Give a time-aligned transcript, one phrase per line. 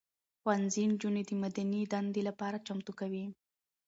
[0.41, 3.25] ښوونځي نجونې د مدني دندې لپاره چمتو کوي.